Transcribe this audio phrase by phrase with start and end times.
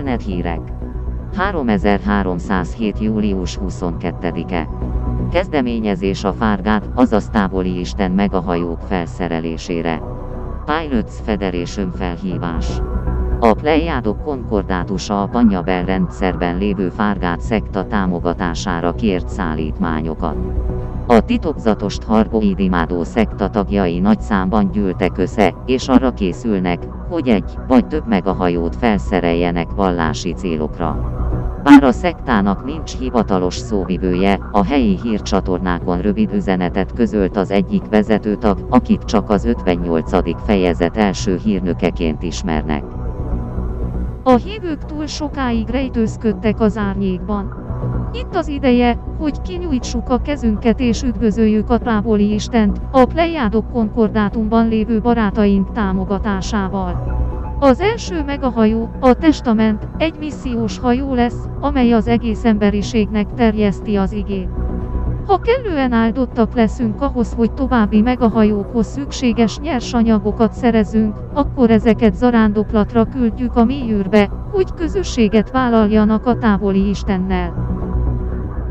[0.00, 0.60] Internet hírek.
[1.32, 3.00] 3307.
[3.00, 4.68] július 22-e.
[5.30, 10.02] Kezdeményezés a Fárgát, azaz távoli Isten megahajók felszerelésére.
[10.64, 12.80] Pilots Federation felhívás.
[13.42, 20.36] A Pleiádok konkordátusa a Panyabel rendszerben lévő Fárgát szekta támogatására kért szállítmányokat.
[21.06, 27.54] A titokzatos Hargoid imádó szekta tagjai nagy számban gyűltek össze, és arra készülnek, hogy egy
[27.68, 31.18] vagy több megahajót felszereljenek vallási célokra.
[31.62, 38.66] Bár a szektának nincs hivatalos szóvivője, a helyi hírcsatornákon rövid üzenetet közölt az egyik vezetőtag,
[38.70, 40.44] akit csak az 58.
[40.44, 42.99] fejezet első hírnökeként ismernek.
[44.22, 47.68] A hívők túl sokáig rejtőzködtek az árnyékban.
[48.12, 54.68] Itt az ideje, hogy kinyújtsuk a kezünket és üdvözöljük a távoli Istent, a Plejádok konkordátumban
[54.68, 57.18] lévő barátaink támogatásával.
[57.58, 64.12] Az első megahajó, a testament, egy missziós hajó lesz, amely az egész emberiségnek terjeszti az
[64.12, 64.59] igét.
[65.30, 73.56] Ha kellően áldottak leszünk ahhoz, hogy további megahajókhoz szükséges nyersanyagokat szerezünk, akkor ezeket zarándoklatra küldjük
[73.56, 77.68] a mélyűrbe, hogy közösséget vállaljanak a távoli Istennel.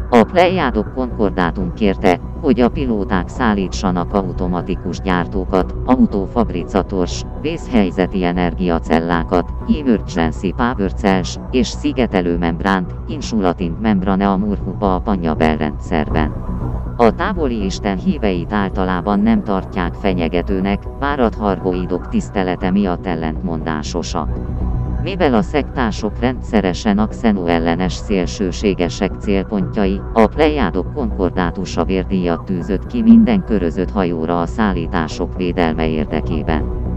[0.09, 9.49] A Plejádok konkordátum kérte, hogy a pilóták szállítsanak automatikus gyártókat, autófabricators, vészhelyzeti energiacellákat,
[9.79, 16.48] emergency power cells és szigetelő membránt, insulatint membrane a murhuba a Panyabel rendszerben.
[17.01, 24.29] A távoli isten híveit általában nem tartják fenyegetőnek, várat hargoidok tisztelete miatt ellentmondásosak.
[25.03, 33.01] Mivel a szektások rendszeresen a xenó ellenes szélsőségesek célpontjai, a plejádok konkordátusa vérdíjat tűzött ki
[33.01, 36.88] minden körözött hajóra a szállítások védelme érdekében.